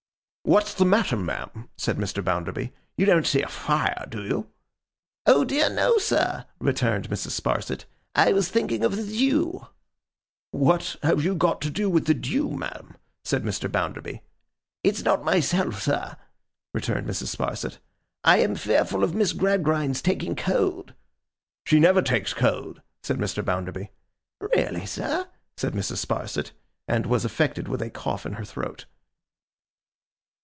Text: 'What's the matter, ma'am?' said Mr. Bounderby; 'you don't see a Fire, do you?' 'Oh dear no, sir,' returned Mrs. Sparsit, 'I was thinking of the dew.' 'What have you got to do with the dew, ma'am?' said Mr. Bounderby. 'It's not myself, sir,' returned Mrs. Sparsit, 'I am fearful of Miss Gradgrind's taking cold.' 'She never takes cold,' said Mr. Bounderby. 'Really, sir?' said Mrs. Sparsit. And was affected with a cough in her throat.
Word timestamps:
'What's 0.43 0.73
the 0.73 0.85
matter, 0.85 1.15
ma'am?' 1.15 1.69
said 1.77 1.97
Mr. 1.97 2.21
Bounderby; 2.21 2.73
'you 2.97 3.05
don't 3.05 3.27
see 3.27 3.41
a 3.41 3.47
Fire, 3.47 4.05
do 4.09 4.23
you?' 4.25 4.47
'Oh 5.25 5.45
dear 5.45 5.69
no, 5.69 5.97
sir,' 5.97 6.45
returned 6.59 7.09
Mrs. 7.09 7.39
Sparsit, 7.39 7.85
'I 8.15 8.33
was 8.33 8.49
thinking 8.49 8.83
of 8.83 8.97
the 8.97 9.03
dew.' 9.05 9.67
'What 10.49 10.97
have 11.03 11.23
you 11.23 11.35
got 11.35 11.61
to 11.61 11.69
do 11.69 11.89
with 11.89 12.05
the 12.05 12.15
dew, 12.15 12.49
ma'am?' 12.51 12.97
said 13.23 13.43
Mr. 13.43 13.71
Bounderby. 13.71 14.23
'It's 14.83 15.03
not 15.03 15.23
myself, 15.23 15.81
sir,' 15.83 16.17
returned 16.73 17.07
Mrs. 17.07 17.33
Sparsit, 17.35 17.77
'I 18.25 18.37
am 18.39 18.55
fearful 18.55 19.05
of 19.05 19.15
Miss 19.15 19.31
Gradgrind's 19.33 20.01
taking 20.01 20.35
cold.' 20.35 20.95
'She 21.65 21.79
never 21.79 22.01
takes 22.01 22.33
cold,' 22.33 22.81
said 23.03 23.19
Mr. 23.19 23.45
Bounderby. 23.45 23.91
'Really, 24.41 24.85
sir?' 24.87 25.27
said 25.55 25.73
Mrs. 25.73 25.97
Sparsit. 26.05 26.51
And 26.89 27.05
was 27.05 27.23
affected 27.23 27.69
with 27.69 27.81
a 27.81 27.91
cough 27.91 28.25
in 28.25 28.33
her 28.33 28.43
throat. 28.45 28.85